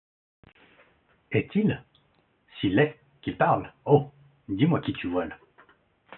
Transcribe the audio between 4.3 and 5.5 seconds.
dis-moi qui tu voiles;